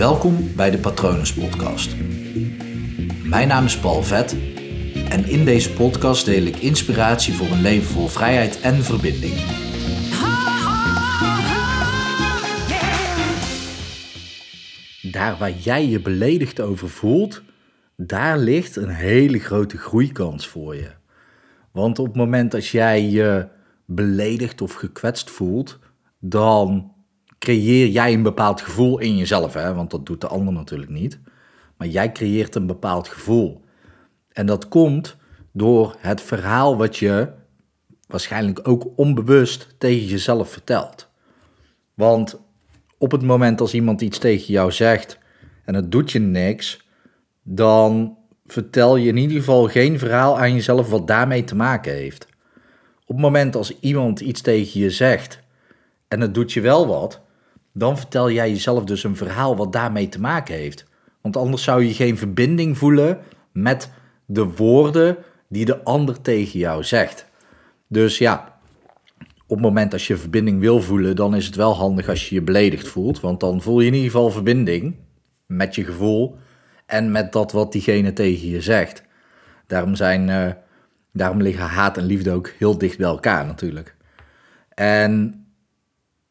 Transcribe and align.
Welkom 0.00 0.54
bij 0.56 0.70
de 0.70 0.78
Patronus 0.78 1.34
Podcast. 1.34 1.96
Mijn 3.24 3.48
naam 3.48 3.64
is 3.64 3.78
Paul 3.78 4.02
Vet 4.02 4.36
en 5.08 5.24
in 5.24 5.44
deze 5.44 5.72
podcast 5.72 6.24
deel 6.24 6.42
ik 6.42 6.56
inspiratie 6.56 7.34
voor 7.34 7.46
een 7.46 7.60
leven 7.60 7.86
vol 7.86 8.06
vrijheid 8.06 8.60
en 8.60 8.74
verbinding. 8.74 9.34
Daar 15.12 15.36
waar 15.38 15.52
jij 15.52 15.86
je 15.86 16.00
beledigd 16.00 16.60
over 16.60 16.88
voelt, 16.88 17.42
daar 17.96 18.38
ligt 18.38 18.76
een 18.76 18.88
hele 18.88 19.38
grote 19.38 19.78
groeikans 19.78 20.46
voor 20.46 20.74
je. 20.76 20.90
Want 21.72 21.98
op 21.98 22.06
het 22.06 22.16
moment 22.16 22.50
dat 22.50 22.66
jij 22.66 23.02
je 23.02 23.48
beledigd 23.86 24.60
of 24.60 24.72
gekwetst 24.72 25.30
voelt, 25.30 25.78
dan 26.18 26.92
creëer 27.40 27.86
jij 27.86 28.12
een 28.12 28.22
bepaald 28.22 28.60
gevoel 28.60 28.98
in 28.98 29.16
jezelf, 29.16 29.54
hè? 29.54 29.74
want 29.74 29.90
dat 29.90 30.06
doet 30.06 30.20
de 30.20 30.26
ander 30.26 30.54
natuurlijk 30.54 30.90
niet. 30.90 31.18
Maar 31.76 31.88
jij 31.88 32.12
creëert 32.12 32.54
een 32.54 32.66
bepaald 32.66 33.08
gevoel. 33.08 33.60
En 34.32 34.46
dat 34.46 34.68
komt 34.68 35.16
door 35.52 35.96
het 35.98 36.20
verhaal 36.20 36.76
wat 36.76 36.96
je 36.96 37.28
waarschijnlijk 38.06 38.68
ook 38.68 38.86
onbewust 38.96 39.74
tegen 39.78 40.06
jezelf 40.06 40.50
vertelt. 40.50 41.08
Want 41.94 42.40
op 42.98 43.10
het 43.10 43.22
moment 43.22 43.60
als 43.60 43.74
iemand 43.74 44.00
iets 44.00 44.18
tegen 44.18 44.52
jou 44.52 44.72
zegt 44.72 45.18
en 45.64 45.74
het 45.74 45.90
doet 45.90 46.12
je 46.12 46.18
niks, 46.18 46.86
dan 47.42 48.16
vertel 48.46 48.96
je 48.96 49.08
in 49.08 49.16
ieder 49.16 49.36
geval 49.36 49.68
geen 49.68 49.98
verhaal 49.98 50.38
aan 50.38 50.54
jezelf 50.54 50.90
wat 50.90 51.06
daarmee 51.06 51.44
te 51.44 51.56
maken 51.56 51.92
heeft. 51.92 52.26
Op 53.00 53.16
het 53.16 53.24
moment 53.24 53.56
als 53.56 53.80
iemand 53.80 54.20
iets 54.20 54.40
tegen 54.40 54.80
je 54.80 54.90
zegt 54.90 55.40
en 56.08 56.20
het 56.20 56.34
doet 56.34 56.52
je 56.52 56.60
wel 56.60 56.86
wat, 56.86 57.20
dan 57.72 57.98
vertel 57.98 58.30
jij 58.30 58.50
jezelf 58.50 58.84
dus 58.84 59.04
een 59.04 59.16
verhaal 59.16 59.56
wat 59.56 59.72
daarmee 59.72 60.08
te 60.08 60.20
maken 60.20 60.54
heeft. 60.54 60.84
Want 61.20 61.36
anders 61.36 61.62
zou 61.62 61.84
je 61.84 61.94
geen 61.94 62.18
verbinding 62.18 62.78
voelen 62.78 63.18
met 63.52 63.90
de 64.26 64.44
woorden 64.44 65.16
die 65.48 65.64
de 65.64 65.84
ander 65.84 66.20
tegen 66.20 66.58
jou 66.58 66.84
zegt. 66.84 67.26
Dus 67.86 68.18
ja, 68.18 68.58
op 69.46 69.56
het 69.56 69.60
moment 69.60 69.90
dat 69.90 70.02
je 70.02 70.16
verbinding 70.16 70.60
wil 70.60 70.82
voelen, 70.82 71.16
dan 71.16 71.34
is 71.34 71.46
het 71.46 71.54
wel 71.54 71.74
handig 71.74 72.08
als 72.08 72.28
je 72.28 72.34
je 72.34 72.42
beledigd 72.42 72.88
voelt. 72.88 73.20
Want 73.20 73.40
dan 73.40 73.62
voel 73.62 73.80
je 73.80 73.86
in 73.86 73.94
ieder 73.94 74.10
geval 74.10 74.30
verbinding 74.30 74.94
met 75.46 75.74
je 75.74 75.84
gevoel 75.84 76.36
en 76.86 77.10
met 77.10 77.32
dat 77.32 77.52
wat 77.52 77.72
diegene 77.72 78.12
tegen 78.12 78.48
je 78.48 78.60
zegt. 78.60 79.02
Daarom, 79.66 79.94
zijn, 79.94 80.28
uh, 80.28 80.50
daarom 81.12 81.42
liggen 81.42 81.64
haat 81.64 81.96
en 81.96 82.04
liefde 82.04 82.32
ook 82.32 82.52
heel 82.58 82.78
dicht 82.78 82.98
bij 82.98 83.06
elkaar 83.06 83.46
natuurlijk. 83.46 83.96
En 84.74 85.39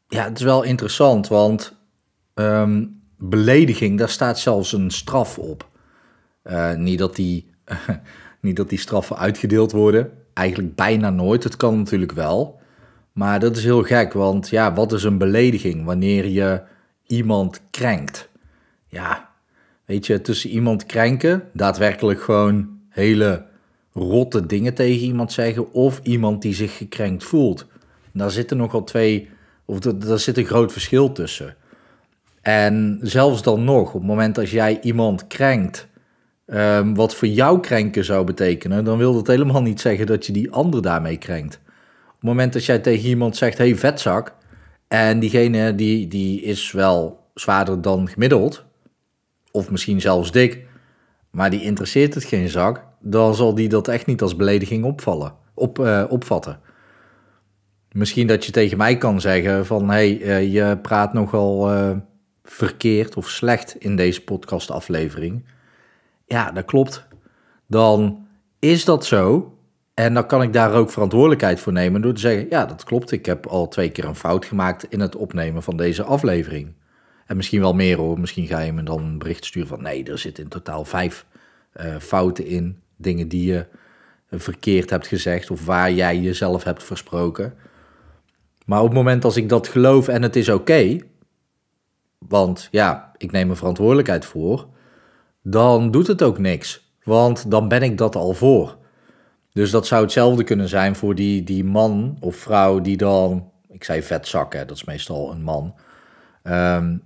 ja, 0.10 0.24
het 0.24 0.38
is 0.38 0.44
wel 0.44 0.64
interessant, 0.64 1.28
want 1.28 1.76
um, 2.34 3.02
belediging, 3.18 3.98
daar 3.98 4.10
staat 4.10 4.40
zelfs 4.40 4.74
een 4.74 4.92
straf 4.92 5.38
op. 5.38 5.70
Uh, 6.44 6.74
niet, 6.76 7.00
dat 7.00 7.16
die, 7.16 7.50
niet 8.42 8.56
dat 8.56 8.70
die 8.70 8.80
straffen 8.80 9.18
uitgedeeld 9.18 9.72
worden, 9.72 10.12
eigenlijk 10.34 10.76
bijna 10.76 11.10
nooit. 11.10 11.44
Het 11.44 11.58
kan 11.58 11.78
natuurlijk 11.78 12.12
wel. 12.12 12.60
Maar 13.12 13.40
dat 13.40 13.58
is 13.58 13.64
heel 13.64 13.84
gek, 13.84 14.14
want 14.14 14.50
ja, 14.50 14.74
wat 14.74 14.92
is 14.92 15.04
een 15.04 15.18
belediging 15.18 15.86
wanneer 15.86 16.28
je 16.28 16.62
iemand 17.06 17.62
krenkt? 17.72 18.30
Ja, 18.88 19.30
weet 19.86 20.06
je, 20.06 20.22
tussen 20.22 20.50
iemand 20.50 20.86
krenken, 20.86 21.44
daadwerkelijk 21.54 22.22
gewoon 22.22 22.80
hele 22.90 23.46
rotte 23.94 24.46
dingen 24.46 24.74
tegen 24.74 25.06
iemand 25.06 25.32
zeggen, 25.32 25.74
of 25.74 26.00
iemand 26.04 26.42
die 26.42 26.54
zich 26.54 26.78
gekrenkt 26.78 27.24
voelt. 27.24 27.68
Daar 28.14 28.32
zitten 28.32 28.58
nogal 28.58 28.84
twee 28.84 29.30
of 29.70 29.80
daar 29.80 30.20
zit 30.20 30.38
een 30.38 30.46
groot 30.46 30.72
verschil 30.72 31.12
tussen. 31.12 31.56
En 32.42 33.00
zelfs 33.02 33.42
dan 33.42 33.64
nog, 33.64 33.88
op 33.88 33.94
het 33.94 34.10
moment 34.10 34.38
als 34.38 34.52
jij 34.52 34.80
iemand 34.82 35.28
krenkt, 35.28 35.88
um, 36.46 36.96
wat 36.96 37.16
voor 37.16 37.28
jou 37.28 37.60
krenken 37.60 38.06
zou 38.06 38.26
betekenen, 38.26 38.84
dan 38.84 38.98
wil 38.98 39.14
dat 39.14 39.28
helemaal 39.28 39.62
niet 39.62 39.82
zeggen 39.82 40.06
dat 40.06 40.26
je 40.26 40.32
die 40.32 40.52
ander 40.52 40.82
daarmee 40.82 41.18
krenkt. 41.18 41.60
Op 42.08 42.16
het 42.16 42.24
moment 42.24 42.54
dat 42.54 42.66
jij 42.66 42.80
tegen 42.80 43.10
iemand 43.10 43.38
zegt, 43.38 43.58
hey 43.58 43.76
vetzak, 43.76 44.34
en 44.88 45.20
diegene 45.20 45.76
die, 45.76 46.08
die 46.08 46.42
is 46.42 46.72
wel 46.72 47.28
zwaarder 47.34 47.82
dan 47.82 48.08
gemiddeld, 48.08 48.66
of 49.52 49.72
misschien 49.72 50.02
zelfs 50.02 50.32
dik, 50.32 50.66
maar 51.32 51.50
die 51.50 51.64
interesseert 51.64 52.14
het 52.14 52.24
geen 52.24 52.50
zak, 52.50 52.84
dan 53.00 53.36
zal 53.36 53.56
die 53.56 53.70
dat 53.70 53.88
echt 53.88 54.06
niet 54.06 54.22
als 54.22 54.36
belediging 54.36 54.84
opvallen, 54.84 55.34
op, 55.54 55.80
uh, 55.80 56.04
opvatten. 56.10 56.60
Misschien 57.92 58.28
dat 58.28 58.46
je 58.46 58.52
tegen 58.52 58.78
mij 58.78 58.98
kan 58.98 59.22
zeggen 59.22 59.66
van 59.66 59.90
hé, 59.90 60.18
hey, 60.18 60.20
uh, 60.20 60.54
je 60.54 60.78
praat 60.78 61.14
nogal 61.14 61.74
uh, 61.74 61.92
verkeerd 62.44 63.16
of 63.16 63.30
slecht 63.30 63.76
in 63.80 63.96
deze 63.96 64.24
podcastaflevering. 64.24 65.46
Ja, 66.26 66.52
dat 66.52 66.66
klopt. 66.66 67.08
Dan 67.68 68.28
is 68.60 68.86
dat 68.86 69.06
zo. 69.06 69.54
En 69.94 70.14
dan 70.14 70.28
kan 70.28 70.42
ik 70.42 70.54
daar 70.54 70.74
ook 70.74 70.92
verantwoordelijkheid 70.92 71.60
voor 71.60 71.74
nemen 71.74 72.02
door 72.02 72.14
te 72.14 72.20
zeggen: 72.20 72.46
ja, 72.50 72.66
dat 72.66 72.84
klopt. 72.84 73.12
Ik 73.12 73.26
heb 73.26 73.46
al 73.46 73.68
twee 73.68 73.90
keer 73.90 74.06
een 74.06 74.16
fout 74.16 74.46
gemaakt 74.46 74.86
in 74.90 75.00
het 75.00 75.16
opnemen 75.16 75.64
van 75.64 75.78
deze 75.78 76.04
aflevering. 76.04 76.74
En 77.26 77.36
misschien 77.36 77.62
wel 77.62 77.74
meer 77.74 77.98
hoor. 77.98 78.20
Misschien 78.20 78.48
ga 78.48 78.60
je 78.60 78.74
me 78.74 78.84
dan 78.84 79.00
een 79.00 79.18
bericht 79.18 79.46
sturen 79.46 79.68
van: 79.68 79.82
nee, 79.82 80.04
er 80.04 80.20
zitten 80.20 80.44
in 80.44 80.50
totaal 80.50 80.86
vijf 80.86 81.26
uh, 81.82 81.96
fouten 82.00 82.46
in. 82.46 82.80
Dingen 82.96 83.28
die 83.28 83.52
je 83.52 83.66
verkeerd 84.32 84.90
hebt 84.90 85.08
gezegd 85.08 85.52
of 85.52 85.66
waar 85.66 85.92
jij 85.92 86.20
jezelf 86.20 86.64
hebt 86.64 86.84
versproken. 86.84 87.54
Maar 88.70 88.80
op 88.80 88.86
het 88.86 88.96
moment 88.96 89.26
als 89.26 89.38
ik 89.38 89.50
dat 89.50 89.68
geloof 89.68 90.08
en 90.08 90.22
het 90.22 90.36
is 90.36 90.50
oké, 90.50 90.98
want 92.18 92.68
ja, 92.72 93.12
ik 93.18 93.32
neem 93.32 93.50
er 93.50 93.58
verantwoordelijkheid 93.58 94.26
voor, 94.26 94.68
dan 95.42 95.92
doet 95.92 96.08
het 96.08 96.22
ook 96.22 96.38
niks. 96.38 96.94
Want 97.04 97.52
dan 97.52 97.68
ben 97.68 97.84
ik 97.84 97.98
dat 97.98 98.16
al 98.16 98.34
voor. 98.34 98.78
Dus 99.54 99.72
dat 99.72 99.88
zou 99.88 100.02
hetzelfde 100.02 100.44
kunnen 100.44 100.68
zijn 100.68 100.96
voor 100.96 101.16
die, 101.16 101.44
die 101.44 101.64
man 101.64 102.18
of 102.20 102.36
vrouw 102.36 102.82
die 102.82 102.98
dan, 102.98 103.52
ik 103.68 103.84
zei 103.84 104.04
vetzak, 104.04 104.54
hè, 104.54 104.66
dat 104.66 104.78
is 104.78 104.84
meestal 104.84 105.32
een 105.32 105.44
man. 105.44 105.76
Ehm, 106.44 106.98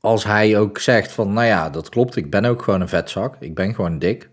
als 0.00 0.24
hij 0.24 0.58
ook 0.58 0.78
zegt 0.78 1.12
van, 1.12 1.32
nou 1.32 1.46
ja, 1.46 1.70
dat 1.70 1.88
klopt, 1.88 2.16
ik 2.16 2.30
ben 2.30 2.44
ook 2.44 2.62
gewoon 2.62 2.80
een 2.80 2.88
vetzak, 2.88 3.36
ik 3.38 3.54
ben 3.54 3.74
gewoon 3.74 3.98
dik. 3.98 4.30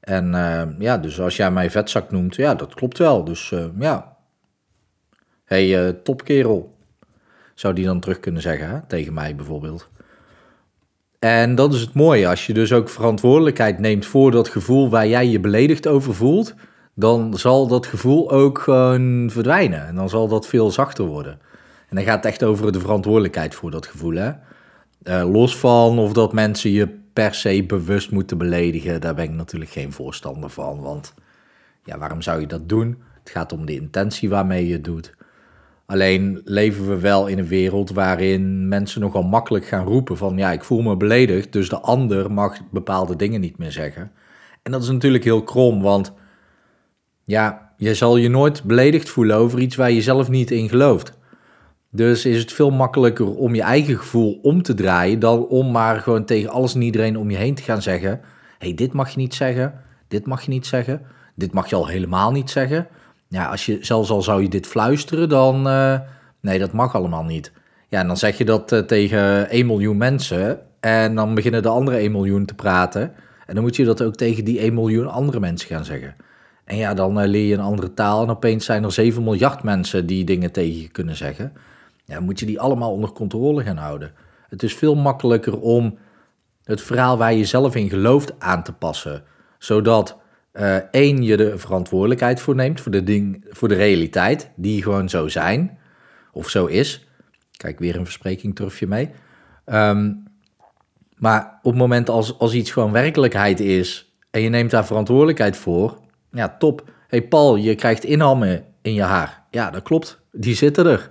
En 0.00 0.26
uh, 0.26 0.62
ja, 0.78 0.98
dus 0.98 1.20
als 1.20 1.36
jij 1.36 1.50
mij 1.50 1.70
vetzak 1.70 2.10
noemt, 2.10 2.36
ja, 2.36 2.54
dat 2.54 2.74
klopt 2.74 2.98
wel. 2.98 3.24
Dus 3.24 3.50
uh, 3.50 3.64
ja, 3.78 4.15
hey, 5.46 5.86
uh, 5.86 5.92
topkerel. 6.02 6.74
Zou 7.54 7.74
die 7.74 7.84
dan 7.84 8.00
terug 8.00 8.20
kunnen 8.20 8.42
zeggen 8.42 8.68
hè? 8.68 8.80
tegen 8.86 9.14
mij 9.14 9.36
bijvoorbeeld. 9.36 9.88
En 11.18 11.54
dat 11.54 11.74
is 11.74 11.80
het 11.80 11.94
mooie. 11.94 12.28
Als 12.28 12.46
je 12.46 12.54
dus 12.54 12.72
ook 12.72 12.88
verantwoordelijkheid 12.88 13.78
neemt 13.78 14.06
voor 14.06 14.30
dat 14.30 14.48
gevoel 14.48 14.90
waar 14.90 15.06
jij 15.06 15.28
je 15.28 15.40
beledigd 15.40 15.86
over 15.86 16.14
voelt, 16.14 16.54
dan 16.94 17.38
zal 17.38 17.66
dat 17.66 17.86
gevoel 17.86 18.30
ook 18.30 18.58
gewoon 18.58 19.30
verdwijnen. 19.30 19.86
En 19.86 19.94
dan 19.94 20.08
zal 20.08 20.28
dat 20.28 20.46
veel 20.46 20.70
zachter 20.70 21.04
worden. 21.04 21.38
En 21.88 21.96
dan 21.96 22.04
gaat 22.04 22.16
het 22.16 22.24
echt 22.24 22.44
over 22.44 22.72
de 22.72 22.80
verantwoordelijkheid 22.80 23.54
voor 23.54 23.70
dat 23.70 23.86
gevoel. 23.86 24.14
Hè? 24.14 24.32
Uh, 25.02 25.32
los 25.32 25.56
van 25.56 25.98
of 25.98 26.12
dat 26.12 26.32
mensen 26.32 26.70
je 26.70 26.88
per 27.12 27.34
se 27.34 27.64
bewust 27.64 28.10
moeten 28.10 28.38
beledigen, 28.38 29.00
daar 29.00 29.14
ben 29.14 29.24
ik 29.24 29.30
natuurlijk 29.30 29.70
geen 29.70 29.92
voorstander 29.92 30.50
van. 30.50 30.80
Want 30.80 31.14
ja, 31.84 31.98
waarom 31.98 32.22
zou 32.22 32.40
je 32.40 32.46
dat 32.46 32.68
doen? 32.68 33.02
Het 33.18 33.30
gaat 33.30 33.52
om 33.52 33.66
de 33.66 33.74
intentie 33.74 34.28
waarmee 34.28 34.66
je 34.66 34.72
het 34.72 34.84
doet. 34.84 35.14
Alleen 35.86 36.40
leven 36.44 36.88
we 36.88 36.98
wel 36.98 37.26
in 37.26 37.38
een 37.38 37.46
wereld 37.46 37.90
waarin 37.90 38.68
mensen 38.68 39.00
nogal 39.00 39.22
makkelijk 39.22 39.66
gaan 39.66 39.86
roepen 39.86 40.16
van 40.16 40.36
ja, 40.36 40.52
ik 40.52 40.64
voel 40.64 40.82
me 40.82 40.96
beledigd, 40.96 41.52
dus 41.52 41.68
de 41.68 41.80
ander 41.80 42.32
mag 42.32 42.58
bepaalde 42.70 43.16
dingen 43.16 43.40
niet 43.40 43.58
meer 43.58 43.72
zeggen. 43.72 44.10
En 44.62 44.72
dat 44.72 44.82
is 44.82 44.90
natuurlijk 44.90 45.24
heel 45.24 45.42
krom, 45.42 45.82
want 45.82 46.12
ja, 47.24 47.72
je 47.76 47.94
zal 47.94 48.16
je 48.16 48.28
nooit 48.28 48.64
beledigd 48.64 49.08
voelen 49.08 49.36
over 49.36 49.58
iets 49.58 49.76
waar 49.76 49.90
je 49.90 50.02
zelf 50.02 50.28
niet 50.28 50.50
in 50.50 50.68
gelooft. 50.68 51.12
Dus 51.90 52.26
is 52.26 52.38
het 52.38 52.52
veel 52.52 52.70
makkelijker 52.70 53.34
om 53.34 53.54
je 53.54 53.62
eigen 53.62 53.96
gevoel 53.98 54.38
om 54.42 54.62
te 54.62 54.74
draaien 54.74 55.18
dan 55.18 55.46
om 55.46 55.70
maar 55.70 56.00
gewoon 56.00 56.24
tegen 56.24 56.50
alles 56.50 56.74
en 56.74 56.82
iedereen 56.82 57.18
om 57.18 57.30
je 57.30 57.36
heen 57.36 57.54
te 57.54 57.62
gaan 57.62 57.82
zeggen: 57.82 58.20
hey, 58.58 58.74
dit 58.74 58.92
mag 58.92 59.10
je 59.10 59.18
niet 59.18 59.34
zeggen, 59.34 59.80
dit 60.08 60.26
mag 60.26 60.42
je 60.42 60.50
niet 60.50 60.66
zeggen, 60.66 61.02
dit 61.34 61.52
mag 61.52 61.68
je 61.68 61.76
al 61.76 61.86
helemaal 61.86 62.32
niet 62.32 62.50
zeggen. 62.50 62.86
Ja, 63.28 63.46
als 63.46 63.66
je, 63.66 63.78
zelfs 63.80 64.10
al 64.10 64.22
zou 64.22 64.42
je 64.42 64.48
dit 64.48 64.66
fluisteren, 64.66 65.28
dan... 65.28 65.66
Uh, 65.68 66.00
nee, 66.40 66.58
dat 66.58 66.72
mag 66.72 66.94
allemaal 66.94 67.24
niet. 67.24 67.52
Ja, 67.88 68.00
en 68.00 68.06
dan 68.06 68.16
zeg 68.16 68.38
je 68.38 68.44
dat 68.44 68.72
uh, 68.72 68.78
tegen 68.78 69.48
1 69.48 69.66
miljoen 69.66 69.96
mensen... 69.96 70.60
en 70.80 71.14
dan 71.14 71.34
beginnen 71.34 71.62
de 71.62 71.68
andere 71.68 71.96
1 71.96 72.12
miljoen 72.12 72.44
te 72.44 72.54
praten... 72.54 73.12
en 73.46 73.54
dan 73.54 73.62
moet 73.62 73.76
je 73.76 73.84
dat 73.84 74.02
ook 74.02 74.14
tegen 74.14 74.44
die 74.44 74.58
1 74.58 74.74
miljoen 74.74 75.10
andere 75.10 75.40
mensen 75.40 75.68
gaan 75.68 75.84
zeggen. 75.84 76.16
En 76.64 76.76
ja, 76.76 76.94
dan 76.94 77.22
uh, 77.22 77.28
leer 77.28 77.46
je 77.46 77.54
een 77.54 77.60
andere 77.60 77.94
taal... 77.94 78.22
en 78.22 78.30
opeens 78.30 78.64
zijn 78.64 78.84
er 78.84 78.92
7 78.92 79.24
miljard 79.24 79.62
mensen 79.62 80.06
die 80.06 80.24
dingen 80.24 80.52
tegen 80.52 80.80
je 80.80 80.88
kunnen 80.88 81.16
zeggen. 81.16 81.52
Ja, 82.04 82.14
dan 82.14 82.24
moet 82.24 82.40
je 82.40 82.46
die 82.46 82.60
allemaal 82.60 82.92
onder 82.92 83.12
controle 83.12 83.62
gaan 83.62 83.76
houden. 83.76 84.12
Het 84.48 84.62
is 84.62 84.74
veel 84.74 84.94
makkelijker 84.94 85.60
om 85.60 85.98
het 86.64 86.80
verhaal 86.80 87.18
waar 87.18 87.34
je 87.34 87.44
zelf 87.44 87.74
in 87.74 87.88
gelooft 87.88 88.32
aan 88.38 88.62
te 88.62 88.72
passen... 88.72 89.22
zodat 89.58 90.16
uh, 90.60 90.76
één, 90.76 91.22
je 91.22 91.36
de 91.36 91.58
verantwoordelijkheid 91.58 92.40
voor 92.40 92.54
neemt 92.54 92.80
voor 92.80 92.92
de, 92.92 93.02
ding, 93.02 93.44
voor 93.50 93.68
de 93.68 93.74
realiteit, 93.74 94.50
die 94.56 94.82
gewoon 94.82 95.08
zo 95.08 95.28
zijn, 95.28 95.78
of 96.32 96.48
zo 96.48 96.66
is. 96.66 97.08
Kijk, 97.56 97.78
weer 97.78 97.96
een 97.96 98.04
verspreking 98.04 98.54
turfje 98.54 98.86
mee. 98.86 99.10
Um, 99.66 100.24
Maar 101.16 101.58
op 101.62 101.70
het 101.70 101.80
moment 101.80 102.08
als, 102.08 102.38
als 102.38 102.52
iets 102.52 102.70
gewoon 102.70 102.92
werkelijkheid 102.92 103.60
is 103.60 104.12
en 104.30 104.40
je 104.40 104.48
neemt 104.48 104.70
daar 104.70 104.86
verantwoordelijkheid 104.86 105.56
voor, 105.56 105.98
ja, 106.30 106.56
top. 106.58 106.90
hey 107.08 107.22
Paul, 107.22 107.56
je 107.56 107.74
krijgt 107.74 108.04
inhammen 108.04 108.64
in 108.82 108.94
je 108.94 109.02
haar. 109.02 109.44
Ja, 109.50 109.70
dat 109.70 109.82
klopt. 109.82 110.20
Die 110.32 110.54
zitten 110.54 110.86
er. 110.86 111.10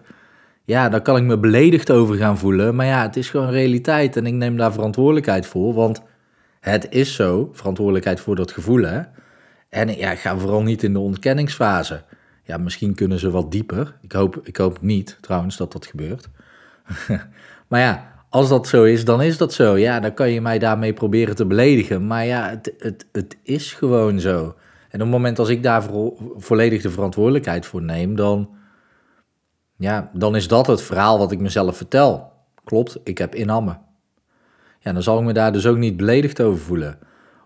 Ja, 0.65 0.89
daar 0.89 1.01
kan 1.01 1.18
ik 1.18 1.24
me 1.24 1.38
beledigd 1.38 1.91
over 1.91 2.15
gaan 2.15 2.38
voelen. 2.38 2.75
Maar 2.75 2.86
ja, 2.86 3.01
het 3.01 3.15
is 3.15 3.30
gewoon 3.30 3.50
realiteit 3.50 4.15
en 4.15 4.25
ik 4.25 4.33
neem 4.33 4.57
daar 4.57 4.74
verantwoordelijkheid 4.74 5.45
voor. 5.45 5.74
Want 5.74 6.01
het 6.59 6.88
is 6.89 7.15
zo, 7.15 7.50
verantwoordelijkheid 7.53 8.19
voor 8.19 8.36
dat 8.36 8.51
gevoel, 8.51 8.83
hè. 8.83 9.01
En 9.75 9.98
ja, 9.98 10.16
ga 10.16 10.38
vooral 10.38 10.62
niet 10.62 10.83
in 10.83 10.94
de 10.94 11.00
ontkenningsfase. 11.00 12.04
Ja, 12.44 12.57
misschien 12.57 12.95
kunnen 12.95 13.19
ze 13.19 13.31
wat 13.31 13.51
dieper. 13.51 13.98
Ik 14.01 14.12
hoop, 14.12 14.39
ik 14.44 14.57
hoop 14.57 14.81
niet, 14.81 15.18
trouwens, 15.22 15.57
dat 15.57 15.72
dat 15.72 15.86
gebeurt. 15.86 16.30
maar 17.68 17.80
ja, 17.80 18.12
als 18.30 18.50
dat 18.50 18.68
zo 18.68 18.83
is, 18.83 19.06
dan 19.06 19.22
is 19.22 19.38
dat 19.38 19.54
zo. 19.54 19.77
Ja, 19.77 20.00
dan 20.00 20.13
kan 20.13 20.31
je 20.31 20.42
mij 20.42 20.60
daarmee 20.60 20.94
proberen 20.94 21.36
te 21.36 21.45
beledigen. 21.45 22.07
Maar 22.07 22.25
ja, 22.25 22.50
het, 22.50 22.74
het, 22.77 23.06
het 23.12 23.38
is 23.44 23.74
gewoon 23.74 24.19
zo. 24.19 24.56
En 24.89 25.01
op 25.01 25.07
het 25.07 25.10
moment 25.10 25.39
als 25.39 25.50
ik 25.50 25.63
daar 25.63 25.83
volledig 26.38 26.81
de 26.81 26.89
verantwoordelijkheid 26.89 27.66
voor 27.66 27.81
neem, 27.81 28.16
dan, 28.16 28.50
ja, 29.77 30.10
dan 30.13 30.36
is 30.36 30.48
dat 30.48 30.68
het 30.68 30.81
verhaal 30.81 31.18
wat 31.18 31.31
ik 31.31 31.39
mezelf 31.39 31.77
vertel. 31.77 32.31
Klopt, 32.63 32.98
ik 33.04 33.18
heb 33.18 33.36
inhammen. 33.36 33.80
Ja, 34.80 34.94
dan 34.94 35.04
zal 35.04 35.19
ik 35.19 35.25
me 35.25 35.33
daar 35.33 35.51
dus 35.51 35.66
ook 35.66 35.77
niet 35.77 35.98
beledigd 35.98 36.42
over 36.42 36.62
voelen. 36.63 37.00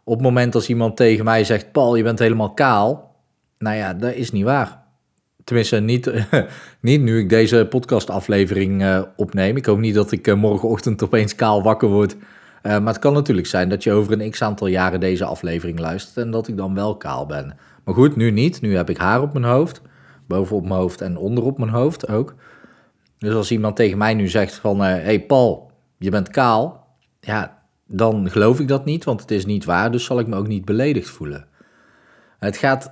Op 0.04 0.14
het 0.14 0.24
moment 0.24 0.56
als 0.56 0.70
iemand 0.70 0.98
tegen 0.98 1.26
mij 1.26 1.44
zegt, 1.44 1.72
Paul, 1.72 1.96
je 1.96 2.04
bent 2.04 2.20
helemaal 2.20 2.54
kaal. 2.54 3.16
Nou 3.58 3.76
ja, 3.76 3.94
dat 3.94 4.14
is 4.14 4.32
niet 4.32 4.44
waar. 4.44 4.84
Tenminste, 5.44 5.80
niet, 5.80 6.12
niet 6.82 7.02
nu 7.02 7.20
ik 7.20 7.30
deze 7.30 7.68
podcastaflevering 7.70 8.82
uh, 8.82 9.02
opneem. 9.16 9.58
Ik 9.58 9.66
hoop 9.66 9.80
niet 9.80 9.94
dat 9.94 10.12
ik 10.12 10.28
uh, 10.28 10.36
morgenochtend 10.36 11.04
opeens 11.04 11.36
kaal 11.36 11.64
wakker 11.64 11.90
word. 11.90 12.16
Uh, 12.16 12.22
maar 12.62 12.94
het 12.94 13.00
kan 13.00 13.14
natuurlijk 13.14 13.48
zijn 13.48 13.70
dat 13.70 13.84
je 13.84 13.92
over 13.92 14.22
een 14.22 14.32
x 14.32 14.42
aantal 14.42 14.68
jaren 14.68 15.00
deze 15.00 15.26
aflevering 15.26 15.80
luistert 15.80 16.26
en 16.26 16.32
dat 16.32 16.48
ik 16.48 16.58
dan 16.58 16.76
wel 16.76 16.98
kaal 16.98 17.26
ben. 17.26 17.58
Maar 17.84 17.94
goed, 17.94 18.16
nu 18.16 18.32
niet. 18.32 18.62
Nu 18.62 18.76
heb 18.76 18.90
ik 18.90 18.98
haar 18.98 19.22
op 19.22 19.34
mijn 19.34 19.46
hoofd. 19.46 19.82
Bovenop 20.28 20.64
mijn 20.64 20.80
hoofd 20.80 21.02
en 21.02 21.18
onderop 21.18 21.58
mijn 21.58 21.72
hoofd 21.72 22.10
ook. 22.10 22.36
Dus 23.18 23.34
als 23.34 23.52
iemand 23.52 23.76
tegen 23.76 23.98
mij 23.98 24.14
nu 24.14 24.28
zegt 24.28 24.54
van... 24.54 24.82
Hey 24.82 25.22
Paul, 25.22 25.72
je 25.98 26.10
bent 26.10 26.30
kaal. 26.30 26.88
Ja, 27.20 27.59
dan 27.92 28.30
geloof 28.30 28.60
ik 28.60 28.68
dat 28.68 28.86
niet, 28.86 29.04
want 29.04 29.22
het 29.22 29.32
is 29.32 29.46
niet 29.46 29.66
waar. 29.66 29.92
Dus 29.92 30.06
zal 30.06 30.20
ik 30.20 30.28
me 30.28 30.36
ook 30.36 30.48
niet 30.48 30.66
beledigd 30.66 31.10
voelen. 31.10 31.48
Het 32.40 32.58
gaat 32.58 32.92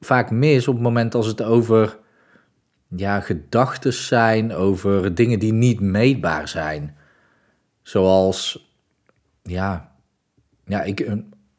vaak 0.00 0.30
mis 0.30 0.68
op 0.68 0.74
het 0.74 0.82
moment 0.82 1.14
als 1.14 1.26
het 1.26 1.42
over 1.42 1.98
ja, 2.88 3.20
gedachten 3.20 3.92
zijn, 3.92 4.54
over 4.54 5.14
dingen 5.14 5.38
die 5.38 5.52
niet 5.52 5.80
meetbaar 5.80 6.48
zijn. 6.48 6.96
Zoals, 7.82 8.70
ja, 9.42 9.92
ja, 10.64 10.82
ik, 10.82 11.10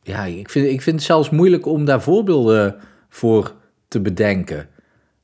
ja, 0.02 0.24
ik, 0.24 0.50
vind, 0.50 0.68
ik 0.68 0.82
vind 0.82 0.96
het 0.96 1.06
zelfs 1.06 1.30
moeilijk 1.30 1.66
om 1.66 1.86
daar 1.86 2.02
voorbeelden 2.02 2.76
voor 3.10 3.56
te 3.88 4.00
bedenken. 4.02 4.70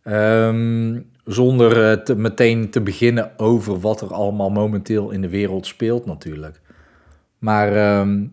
Ehm, 0.03 1.01
zonder 1.25 1.91
eh, 1.91 1.97
te, 1.97 2.15
meteen 2.15 2.69
te 2.69 2.81
beginnen 2.81 3.39
over 3.39 3.79
wat 3.79 4.01
er 4.01 4.13
allemaal 4.13 4.49
momenteel 4.49 5.11
in 5.11 5.21
de 5.21 5.29
wereld 5.29 5.65
speelt 5.65 6.05
natuurlijk. 6.05 6.61
Maar 7.43 7.75
ehm, 7.75 8.25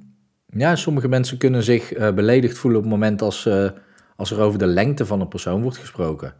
ja, 0.46 0.76
sommige 0.76 1.08
mensen 1.08 1.38
kunnen 1.38 1.62
zich 1.62 1.96
uh, 1.96 2.12
beledigd 2.12 2.58
voelen 2.58 2.80
op 2.80 2.84
het 2.84 2.94
moment 2.94 3.22
als... 3.22 3.46
Uh, 3.46 3.70
als 4.16 4.30
er 4.30 4.40
over 4.40 4.58
de 4.58 4.66
lengte 4.66 5.06
van 5.06 5.20
een 5.20 5.28
persoon 5.28 5.62
wordt 5.62 5.76
gesproken. 5.76 6.34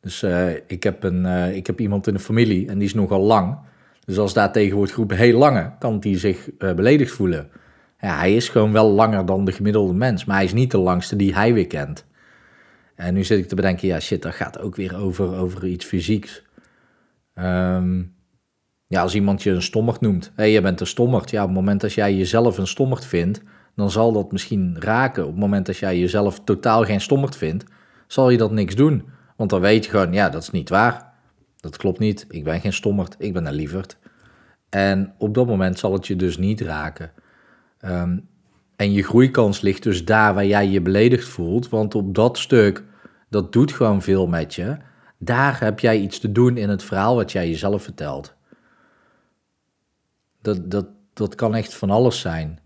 Dus 0.00 0.22
uh, 0.22 0.54
ik, 0.66 0.82
heb 0.82 1.02
een, 1.02 1.26
ik 1.54 1.66
heb 1.66 1.80
iemand 1.80 2.06
in 2.06 2.14
de 2.14 2.20
familie 2.20 2.68
en 2.68 2.78
die 2.78 2.88
is 2.88 2.94
nogal 2.94 3.20
lang. 3.20 3.58
Dus 4.04 4.18
als 4.18 4.32
daar 4.32 4.52
tegen 4.52 4.76
wordt 4.76 4.92
geroepen 4.92 5.16
heel 5.16 5.38
lange, 5.38 5.72
kan 5.78 6.00
die 6.00 6.18
zich 6.18 6.48
beledigd 6.58 7.12
voelen. 7.12 7.48
Ja, 8.00 8.16
hij 8.16 8.36
is 8.36 8.48
gewoon 8.48 8.72
wel 8.72 8.90
langer 8.90 9.26
dan 9.26 9.44
de 9.44 9.52
gemiddelde 9.52 9.92
mens, 9.92 10.24
maar 10.24 10.36
hij 10.36 10.44
is 10.44 10.52
niet 10.52 10.70
de 10.70 10.78
langste 10.78 11.16
die 11.16 11.34
hij 11.34 11.54
weer 11.54 11.66
kent. 11.66 12.06
En 12.94 13.14
nu 13.14 13.24
zit 13.24 13.38
ik 13.38 13.48
te 13.48 13.54
bedenken, 13.54 13.88
ja 13.88 14.00
shit, 14.00 14.22
dat 14.22 14.34
gaat 14.34 14.60
ook 14.60 14.76
weer 14.76 14.96
over, 14.96 15.36
over 15.36 15.66
iets 15.66 15.84
fysieks. 15.84 16.42
Um, 17.34 18.14
ja, 18.92 19.02
als 19.02 19.14
iemand 19.14 19.42
je 19.42 19.50
een 19.50 19.62
stommerd 19.62 20.00
noemt. 20.00 20.24
Hé, 20.24 20.32
hey, 20.34 20.52
je 20.52 20.60
bent 20.60 20.80
een 20.80 20.86
stommerd. 20.86 21.30
Ja, 21.30 21.40
op 21.40 21.48
het 21.48 21.56
moment 21.56 21.80
dat 21.80 21.92
jij 21.92 22.14
jezelf 22.14 22.58
een 22.58 22.66
stommerd 22.66 23.04
vindt, 23.04 23.42
dan 23.76 23.90
zal 23.90 24.12
dat 24.12 24.32
misschien 24.32 24.76
raken. 24.78 25.22
Op 25.22 25.30
het 25.30 25.38
moment 25.38 25.66
dat 25.66 25.76
jij 25.76 25.98
jezelf 25.98 26.40
totaal 26.44 26.84
geen 26.84 27.00
stommerd 27.00 27.36
vindt, 27.36 27.64
zal 28.06 28.30
je 28.30 28.38
dat 28.38 28.50
niks 28.50 28.74
doen. 28.74 29.04
Want 29.36 29.50
dan 29.50 29.60
weet 29.60 29.84
je 29.84 29.90
gewoon, 29.90 30.12
ja, 30.12 30.28
dat 30.28 30.42
is 30.42 30.50
niet 30.50 30.68
waar. 30.68 31.12
Dat 31.60 31.76
klopt 31.76 31.98
niet. 31.98 32.26
Ik 32.28 32.44
ben 32.44 32.60
geen 32.60 32.72
stommerd, 32.72 33.14
ik 33.18 33.32
ben 33.32 33.46
een 33.46 33.52
lieverd. 33.52 33.96
En 34.68 35.14
op 35.18 35.34
dat 35.34 35.46
moment 35.46 35.78
zal 35.78 35.92
het 35.92 36.06
je 36.06 36.16
dus 36.16 36.38
niet 36.38 36.60
raken. 36.60 37.10
Um, 37.84 38.28
en 38.76 38.92
je 38.92 39.02
groeikans 39.02 39.60
ligt 39.60 39.82
dus 39.82 40.04
daar 40.04 40.34
waar 40.34 40.46
jij 40.46 40.68
je 40.68 40.80
beledigd 40.80 41.28
voelt. 41.28 41.68
Want 41.68 41.94
op 41.94 42.14
dat 42.14 42.38
stuk, 42.38 42.84
dat 43.28 43.52
doet 43.52 43.72
gewoon 43.72 44.02
veel 44.02 44.26
met 44.26 44.54
je. 44.54 44.76
Daar 45.18 45.60
heb 45.60 45.80
jij 45.80 45.98
iets 45.98 46.18
te 46.18 46.32
doen 46.32 46.56
in 46.56 46.68
het 46.68 46.82
verhaal 46.82 47.14
wat 47.14 47.32
jij 47.32 47.48
jezelf 47.48 47.82
vertelt. 47.82 48.34
Dat, 50.42 50.70
dat, 50.70 50.86
dat 51.12 51.34
kan 51.34 51.54
echt 51.54 51.74
van 51.74 51.90
alles 51.90 52.20
zijn. 52.20 52.60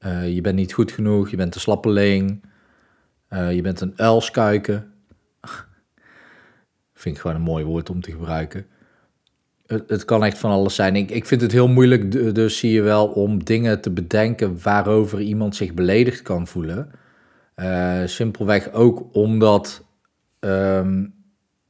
Uh, 0.00 0.34
je 0.34 0.40
bent 0.40 0.56
niet 0.56 0.72
goed 0.72 0.92
genoeg, 0.92 1.30
je 1.30 1.36
bent 1.36 1.54
een 1.54 1.60
slappeling, 1.60 2.44
uh, 3.30 3.52
je 3.52 3.62
bent 3.62 3.80
een 3.80 3.92
uilskuiken. 3.96 4.92
Vind 6.94 7.14
ik 7.14 7.20
gewoon 7.20 7.36
een 7.36 7.42
mooi 7.42 7.64
woord 7.64 7.90
om 7.90 8.00
te 8.00 8.10
gebruiken. 8.10 8.66
Het, 9.66 9.88
het 9.88 10.04
kan 10.04 10.24
echt 10.24 10.38
van 10.38 10.50
alles 10.50 10.74
zijn. 10.74 10.96
Ik, 10.96 11.10
ik 11.10 11.26
vind 11.26 11.40
het 11.40 11.52
heel 11.52 11.68
moeilijk, 11.68 12.34
dus 12.34 12.58
zie 12.58 12.72
je 12.72 12.82
wel, 12.82 13.06
om 13.06 13.44
dingen 13.44 13.80
te 13.80 13.90
bedenken 13.90 14.62
waarover 14.62 15.20
iemand 15.20 15.56
zich 15.56 15.74
beledigd 15.74 16.22
kan 16.22 16.46
voelen. 16.46 16.90
Uh, 17.56 18.02
simpelweg 18.04 18.72
ook 18.72 19.06
omdat, 19.12 19.84
um, 20.40 21.14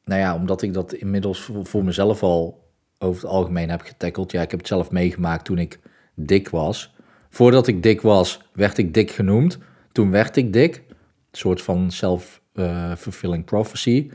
nou 0.04 0.20
ja, 0.20 0.34
omdat 0.34 0.62
ik 0.62 0.74
dat 0.74 0.92
inmiddels 0.92 1.40
voor, 1.40 1.66
voor 1.66 1.84
mezelf 1.84 2.22
al 2.22 2.67
over 2.98 3.22
het 3.22 3.30
algemeen 3.30 3.70
heb 3.70 3.80
getackeld. 3.80 4.32
Ja, 4.32 4.42
ik 4.42 4.50
heb 4.50 4.58
het 4.58 4.68
zelf 4.68 4.90
meegemaakt 4.90 5.44
toen 5.44 5.58
ik 5.58 5.78
dik 6.14 6.48
was. 6.48 6.94
Voordat 7.30 7.66
ik 7.66 7.82
dik 7.82 8.00
was, 8.00 8.42
werd 8.52 8.78
ik 8.78 8.94
dik 8.94 9.10
genoemd. 9.10 9.58
Toen 9.92 10.10
werd 10.10 10.36
ik 10.36 10.52
dik. 10.52 10.76
Een 10.76 11.38
soort 11.38 11.62
van 11.62 11.90
self-fulfilling 11.90 13.44
prophecy. 13.44 14.10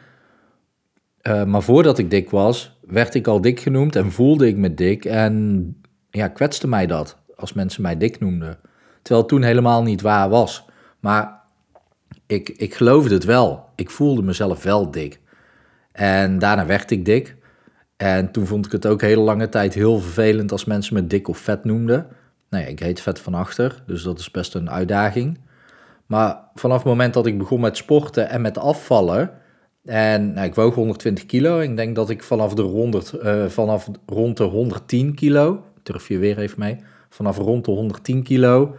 Uh, 1.21 1.43
maar 1.43 1.61
voordat 1.61 1.97
ik 1.97 2.09
dik 2.09 2.29
was, 2.29 2.79
werd 2.81 3.15
ik 3.15 3.27
al 3.27 3.41
dik 3.41 3.59
genoemd 3.59 3.95
en 3.95 4.11
voelde 4.11 4.47
ik 4.47 4.57
me 4.57 4.73
dik. 4.73 5.05
En 5.05 5.75
ja, 6.09 6.27
kwetste 6.27 6.67
mij 6.67 6.87
dat 6.87 7.17
als 7.35 7.53
mensen 7.53 7.81
mij 7.81 7.97
dik 7.97 8.19
noemden. 8.19 8.59
Terwijl 9.01 9.19
het 9.19 9.29
toen 9.29 9.43
helemaal 9.43 9.83
niet 9.83 10.01
waar 10.01 10.29
was. 10.29 10.65
Maar 10.99 11.41
ik, 12.25 12.49
ik 12.49 12.73
geloofde 12.73 13.13
het 13.13 13.23
wel. 13.23 13.65
Ik 13.75 13.89
voelde 13.89 14.21
mezelf 14.21 14.63
wel 14.63 14.91
dik. 14.91 15.19
En 15.91 16.39
daarna 16.39 16.65
werd 16.65 16.91
ik 16.91 17.05
dik. 17.05 17.35
En 17.97 18.31
toen 18.31 18.45
vond 18.45 18.65
ik 18.65 18.71
het 18.71 18.85
ook 18.85 19.01
hele 19.01 19.21
lange 19.21 19.49
tijd 19.49 19.73
heel 19.73 19.99
vervelend 19.99 20.51
als 20.51 20.65
mensen 20.65 20.93
me 20.93 21.07
dik 21.07 21.27
of 21.27 21.37
vet 21.37 21.63
noemden. 21.63 22.07
Nou 22.49 22.63
ja, 22.63 22.69
ik 22.69 22.79
heet 22.79 23.01
vet 23.01 23.19
van 23.19 23.33
achter, 23.33 23.83
dus 23.85 24.03
dat 24.03 24.19
is 24.19 24.31
best 24.31 24.53
een 24.53 24.69
uitdaging. 24.69 25.39
Maar 26.05 26.37
vanaf 26.53 26.77
het 26.77 26.85
moment 26.85 27.13
dat 27.13 27.25
ik 27.25 27.37
begon 27.37 27.59
met 27.59 27.77
sporten 27.77 28.29
en 28.29 28.41
met 28.41 28.57
afvallen, 28.57 29.31
en 29.85 30.33
nou, 30.33 30.47
ik 30.47 30.55
woog 30.55 30.75
120 30.75 31.25
kilo, 31.25 31.59
ik 31.59 31.75
denk 31.75 31.95
dat 31.95 32.09
ik 32.09 32.23
vanaf, 32.23 32.53
de 32.53 32.61
100, 32.61 33.13
uh, 33.23 33.45
vanaf 33.45 33.89
rond 34.05 34.37
de 34.37 34.43
110 34.43 35.15
kilo, 35.15 35.63
durf 35.83 36.07
je 36.07 36.17
weer 36.17 36.37
even 36.37 36.59
mee, 36.59 36.77
vanaf 37.09 37.37
rond 37.37 37.65
de 37.65 37.71
110 37.71 38.23
kilo, 38.23 38.75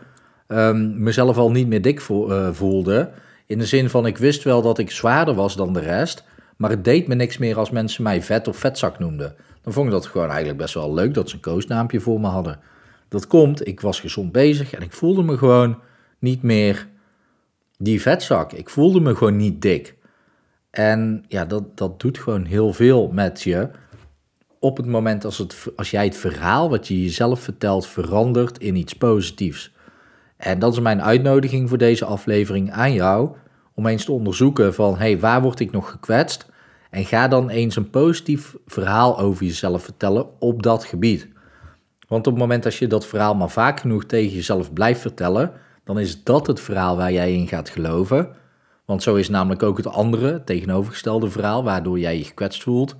um, 0.48 1.02
mezelf 1.02 1.36
al 1.36 1.50
niet 1.50 1.66
meer 1.66 1.82
dik 1.82 2.08
uh, 2.08 2.48
voelde. 2.52 3.10
In 3.46 3.58
de 3.58 3.66
zin 3.66 3.90
van, 3.90 4.06
ik 4.06 4.18
wist 4.18 4.44
wel 4.44 4.62
dat 4.62 4.78
ik 4.78 4.90
zwaarder 4.90 5.34
was 5.34 5.56
dan 5.56 5.72
de 5.72 5.80
rest, 5.80 6.24
maar 6.56 6.70
het 6.70 6.84
deed 6.84 7.06
me 7.06 7.14
niks 7.14 7.38
meer 7.38 7.58
als 7.58 7.70
mensen 7.70 8.02
mij 8.02 8.22
vet 8.22 8.48
of 8.48 8.56
vetzak 8.56 8.98
noemden. 8.98 9.34
Dan 9.62 9.72
vond 9.72 9.86
ik 9.86 9.92
dat 9.92 10.06
gewoon 10.06 10.28
eigenlijk 10.28 10.58
best 10.58 10.74
wel 10.74 10.94
leuk 10.94 11.14
dat 11.14 11.28
ze 11.28 11.34
een 11.34 11.40
koosnaampje 11.40 12.00
voor 12.00 12.20
me 12.20 12.26
hadden. 12.26 12.60
Dat 13.08 13.26
komt, 13.26 13.66
ik 13.66 13.80
was 13.80 14.00
gezond 14.00 14.32
bezig 14.32 14.72
en 14.72 14.82
ik 14.82 14.92
voelde 14.92 15.22
me 15.22 15.38
gewoon 15.38 15.78
niet 16.18 16.42
meer 16.42 16.88
die 17.78 18.00
vetzak. 18.00 18.52
Ik 18.52 18.68
voelde 18.68 19.00
me 19.00 19.14
gewoon 19.14 19.36
niet 19.36 19.62
dik. 19.62 19.96
En 20.70 21.24
ja, 21.28 21.44
dat, 21.44 21.76
dat 21.76 22.00
doet 22.00 22.18
gewoon 22.18 22.44
heel 22.44 22.72
veel 22.72 23.08
met 23.12 23.42
je. 23.42 23.68
Op 24.58 24.76
het 24.76 24.86
moment 24.86 25.24
als, 25.24 25.38
het, 25.38 25.66
als 25.76 25.90
jij 25.90 26.04
het 26.04 26.16
verhaal 26.16 26.70
wat 26.70 26.88
je 26.88 27.02
jezelf 27.02 27.40
vertelt 27.40 27.86
verandert 27.86 28.58
in 28.58 28.76
iets 28.76 28.92
positiefs. 28.92 29.72
En 30.36 30.58
dat 30.58 30.72
is 30.72 30.80
mijn 30.80 31.02
uitnodiging 31.02 31.68
voor 31.68 31.78
deze 31.78 32.04
aflevering 32.04 32.70
aan 32.70 32.92
jou. 32.92 33.36
Om 33.74 33.86
eens 33.86 34.04
te 34.04 34.12
onderzoeken 34.12 34.74
van, 34.74 34.96
hey, 34.96 35.18
waar 35.18 35.42
word 35.42 35.60
ik 35.60 35.72
nog 35.72 35.90
gekwetst? 35.90 36.46
En 36.90 37.04
ga 37.04 37.28
dan 37.28 37.50
eens 37.50 37.76
een 37.76 37.90
positief 37.90 38.56
verhaal 38.66 39.18
over 39.18 39.44
jezelf 39.44 39.82
vertellen 39.82 40.26
op 40.38 40.62
dat 40.62 40.84
gebied. 40.84 41.28
Want 42.08 42.26
op 42.26 42.32
het 42.32 42.42
moment 42.42 42.62
dat 42.62 42.74
je 42.74 42.86
dat 42.86 43.06
verhaal 43.06 43.34
maar 43.34 43.50
vaak 43.50 43.80
genoeg 43.80 44.04
tegen 44.04 44.34
jezelf 44.34 44.72
blijft 44.72 45.00
vertellen, 45.00 45.52
dan 45.84 45.98
is 45.98 46.22
dat 46.24 46.46
het 46.46 46.60
verhaal 46.60 46.96
waar 46.96 47.12
jij 47.12 47.34
in 47.34 47.48
gaat 47.48 47.68
geloven. 47.68 48.28
Want 48.84 49.02
zo 49.02 49.14
is 49.14 49.28
namelijk 49.28 49.62
ook 49.62 49.76
het 49.76 49.86
andere, 49.86 50.44
tegenovergestelde 50.44 51.30
verhaal, 51.30 51.64
waardoor 51.64 51.98
jij 51.98 52.18
je 52.18 52.24
gekwetst 52.24 52.62
voelt, 52.62 52.96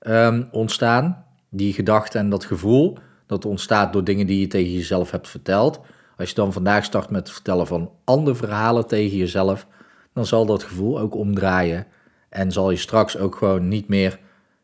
um, 0.00 0.48
ontstaan. 0.50 1.24
Die 1.48 1.72
gedachte 1.72 2.18
en 2.18 2.30
dat 2.30 2.44
gevoel, 2.44 2.98
Dat 3.26 3.44
ontstaat 3.44 3.92
door 3.92 4.04
dingen 4.04 4.26
die 4.26 4.40
je 4.40 4.46
tegen 4.46 4.72
jezelf 4.72 5.10
hebt 5.10 5.28
verteld. 5.28 5.80
Als 6.16 6.28
je 6.28 6.34
dan 6.34 6.52
vandaag 6.52 6.84
start 6.84 7.10
met 7.10 7.20
het 7.20 7.30
vertellen 7.30 7.66
van 7.66 7.90
andere 8.04 8.36
verhalen 8.36 8.86
tegen 8.86 9.16
jezelf, 9.16 9.66
dan 10.12 10.26
zal 10.26 10.46
dat 10.46 10.62
gevoel 10.62 11.00
ook 11.00 11.14
omdraaien. 11.14 11.86
En 12.28 12.52
zal 12.52 12.70
je 12.70 12.76
straks 12.76 13.18
ook 13.18 13.36
gewoon 13.36 13.68
niet 13.68 13.88
meer 13.88 14.18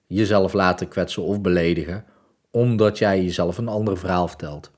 jezelf 0.07 0.53
laten 0.53 0.89
kwetsen 0.89 1.23
of 1.23 1.41
beledigen, 1.41 2.05
omdat 2.51 2.99
jij 2.99 3.23
jezelf 3.23 3.59
een 3.59 3.69
ander 3.69 3.99
verhaal 3.99 4.29
vertelt. 4.29 4.71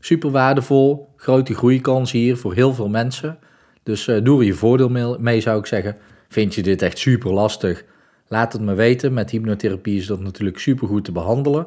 Super 0.00 0.30
waardevol, 0.30 1.08
grote 1.16 1.54
groeikans 1.54 2.12
hier 2.12 2.36
voor 2.36 2.54
heel 2.54 2.74
veel 2.74 2.88
mensen. 2.88 3.38
Dus 3.82 4.06
uh, 4.06 4.24
doe 4.24 4.40
er 4.40 4.46
je 4.46 4.54
voordeel 4.54 5.18
mee, 5.18 5.40
zou 5.40 5.58
ik 5.58 5.66
zeggen. 5.66 5.96
Vind 6.28 6.54
je 6.54 6.62
dit 6.62 6.82
echt 6.82 6.98
super 6.98 7.32
lastig? 7.32 7.84
Laat 8.28 8.52
het 8.52 8.62
me 8.62 8.74
weten. 8.74 9.12
Met 9.12 9.30
hypnotherapie 9.30 9.98
is 9.98 10.06
dat 10.06 10.20
natuurlijk 10.20 10.58
super 10.58 10.88
goed 10.88 11.04
te 11.04 11.12
behandelen. 11.12 11.66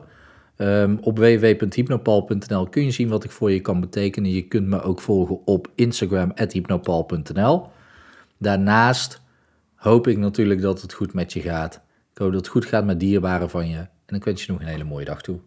Um, 0.58 0.98
op 1.01 1.18
www.hypnopal.nl 1.18 2.68
kun 2.70 2.84
je 2.84 2.91
zien 2.91 3.10
wat 3.10 3.24
ik 3.24 3.32
voor 3.32 3.51
je 3.51 3.60
kan 3.60 3.80
betekenen. 3.80 4.32
Je 4.32 4.48
kunt 4.48 4.68
me 4.68 4.82
ook 4.82 5.00
volgen 5.00 5.39
op 5.46 5.68
Instagram, 5.75 6.32
hypnopal.nl. 6.36 7.70
Daarnaast 8.41 9.21
hoop 9.75 10.07
ik 10.07 10.17
natuurlijk 10.17 10.62
dat 10.62 10.81
het 10.81 10.93
goed 10.93 11.13
met 11.13 11.33
je 11.33 11.41
gaat. 11.41 11.75
Ik 12.12 12.17
hoop 12.17 12.31
dat 12.31 12.39
het 12.39 12.48
goed 12.48 12.65
gaat 12.65 12.86
met 12.86 13.00
dierbaren 13.00 13.50
van 13.50 13.69
je. 13.69 13.88
En 14.05 14.15
ik 14.15 14.24
wens 14.24 14.45
je 14.45 14.51
nog 14.51 14.62
een 14.62 14.67
hele 14.67 14.83
mooie 14.83 15.05
dag 15.05 15.21
toe. 15.21 15.39